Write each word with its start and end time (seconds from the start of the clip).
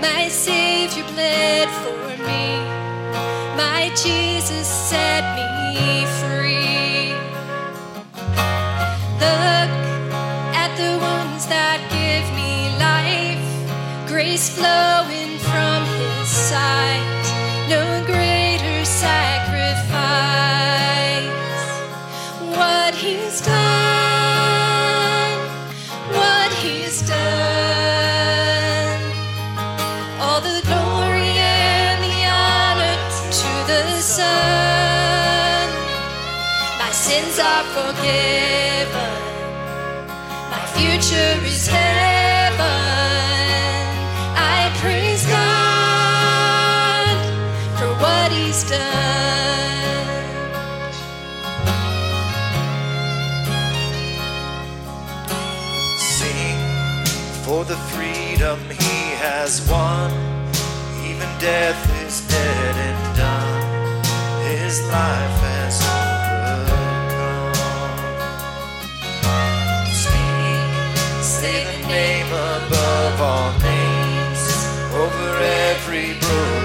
My 0.00 0.28
Savior 0.28 1.04
bled 1.14 1.68
for 1.82 2.08
me. 2.22 2.60
My 3.56 3.90
Jesus 3.96 4.66
set 4.66 5.24
me 5.34 6.04
free. 6.20 7.12
Look 9.24 9.70
at 10.54 10.70
the 10.76 10.98
wounds 11.02 11.46
that 11.46 11.80
give 11.88 12.26
me 12.36 12.68
life, 12.78 13.48
grace 14.06 14.48
flowing 14.50 15.38
from 15.38 15.84
His 15.98 16.28
side. 16.28 17.26
No 17.68 18.04
greater 18.04 18.84
sacrifice. 18.84 19.88
What 22.56 22.94
He's 22.94 23.40
done, 23.40 23.58
what 26.12 26.52
He's 26.52 27.00
done. 27.08 27.37
Son. 34.38 35.68
My 36.82 36.90
sins 37.06 37.36
are 37.50 37.66
forgiven. 37.78 39.14
My 40.54 40.64
future 40.76 41.34
is 41.52 41.66
heaven. 41.66 42.66
I 44.56 44.58
praise 44.82 45.24
God 45.26 47.16
for 47.78 47.92
what 48.02 48.28
He's 48.38 48.62
done. 48.70 50.08
Sing 56.16 56.58
for 57.44 57.60
the 57.64 57.78
freedom 57.92 58.58
he 58.70 58.98
has 59.24 59.50
won. 59.70 60.10
Even 61.10 61.28
death 61.38 61.80
is 62.06 62.16
dead 62.28 62.74
and 62.88 63.16
done. 63.16 63.27
Name 71.88 72.26
above 72.32 73.20
all 73.20 73.52
names, 73.58 74.42
over 74.94 75.38
every 75.40 76.18
broken 76.20 76.57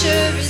future 0.00 0.38
is 0.38 0.49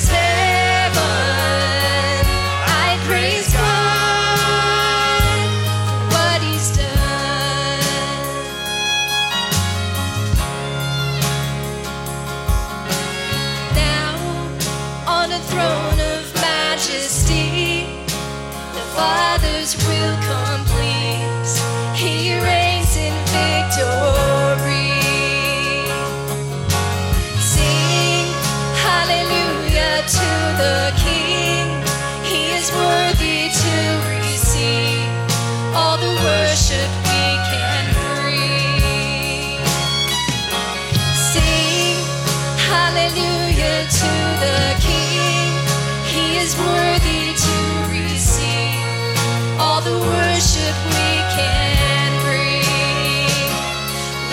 the 49.84 49.98
worship 49.98 50.76
we 50.92 51.10
can 51.36 52.10
bring. 52.22 53.50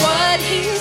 What 0.04 0.40
he 0.42 0.77